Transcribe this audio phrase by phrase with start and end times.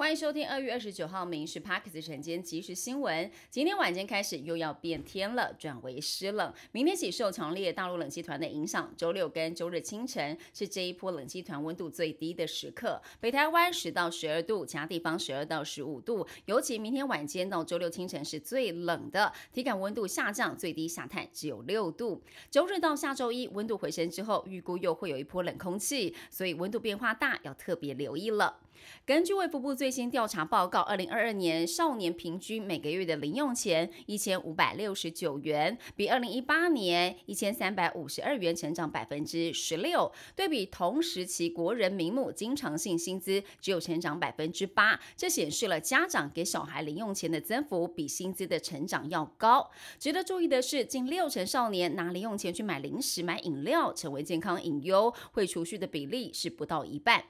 [0.00, 3.30] 欢迎收听二月二十九号《民事 Parkes》晨间即时新闻。
[3.50, 6.54] 今天晚间开始又要变天了，转为湿冷。
[6.72, 12.98] 明天起受强烈大陆冷气团的影响，周六跟周日清晨是这一波冷气团温度最低的时刻。
[13.20, 16.26] 北台湾十到十二度，其他地方十二到十五度。
[16.46, 22.22] 尤其明天晚间到周六清晨是最冷的，体感温度下降，最低下探只有六度。
[22.50, 28.60] 周日到下周一温度回升之后，预估又会有一波冷空气，所以温度变化大，要特别留意了。
[29.04, 40.12] 根据卫福部最最新调查报告，二零二二年少年平均每个月的零用钱一千五百六十九元，比二零一八年一千三百五十二元成长百分之十六。
[40.36, 49.72] 对比同时期国人名目经常性薪资只有成长百分之八，这显示了家长给小孩零用钱的增幅比薪资的成长要高。
[49.98, 57.24] 值得注意的是，近六成少年拿零用钱去买零食、买饮料，成为健康隐忧，会储蓄的比例是不到一半。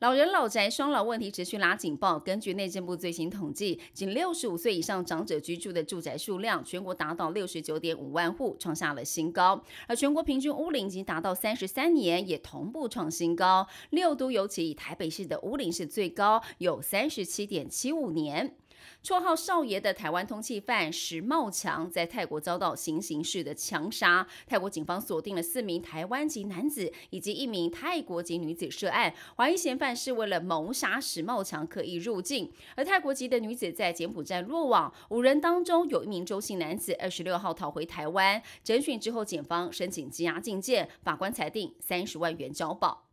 [0.00, 2.18] 老人老宅双老问题持续拉警报。
[2.18, 9.62] 根据内政部最新统计，仅六十五岁以上长者居住的住宅数量，全国达到六十九点五万户，创下了新高。
[9.86, 13.66] 而全国平均屋龄已经达到三十三年，也同步创新高。
[13.90, 18.54] 六都尤其以台北市的屋龄是最高，有三十七点七五年。
[19.02, 43.07] 绰号少爷的台湾通缉犯石茂强在泰国遭到行刑式的枪杀，泰国警方锁定了四名台湾籍男子以及一名泰国籍女子涉案，怀疑嫌犯是为了谋杀石茂强刻意入境，而泰国籍的女子在柬埔寨落网，五人当中有一名周姓男子二十六号逃回台湾，侦讯之后检方申请羁押禁见，法官裁定三十万元交保。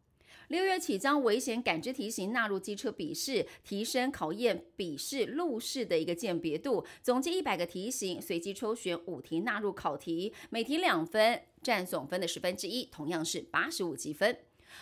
[0.50, 6.86] 六月起将危险感知题型纳入机车笔试，提升考验笔试路试的一个鉴别度。
[7.02, 14.38] 总计一百个题型，随机抽选五题纳入考题，每题两分，占总分的十分之一，同样是八十五积分。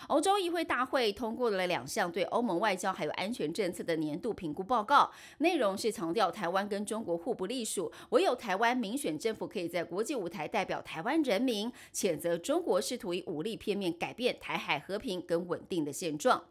[0.08, 16.42] 欧洲议会大会通过了两项对欧盟外交还有安全政策的年度评估报告，内容是强调台湾跟中国互不隶属，唯有台湾民选政府可以在国际舞台代表台湾人民，谴责中国试图以武力片面改变台海和平跟稳定的现状。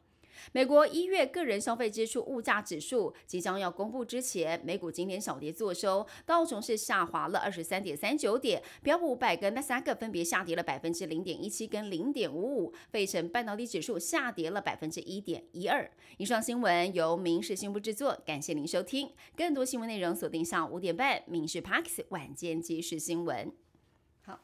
[0.51, 15.89] 美国一月个人消费支出物价指数即将要公布之前，美股今天小跌作收，道琼是下滑了二十三点三九点，标普五百跟那三个分别下跌了百分之零点一七跟零点五五，费城半导体指数下跌了百分之一点一二。
[16.17, 19.11] 以上新闻由民事新闻制作，感谢您收听。
[19.35, 23.47] 更多新闻内容锁定下午五点半《民事 Parks 晚间即时新闻》。
[24.25, 24.39] 好。